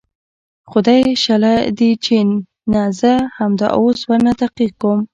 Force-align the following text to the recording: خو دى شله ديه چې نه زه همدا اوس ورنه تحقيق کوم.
خو 0.69 0.77
دى 0.87 0.97
شله 1.23 1.53
ديه 1.77 1.95
چې 2.05 2.15
نه 2.71 2.83
زه 2.99 3.11
همدا 3.37 3.67
اوس 3.77 3.99
ورنه 4.09 4.31
تحقيق 4.41 4.71
کوم. 4.81 4.99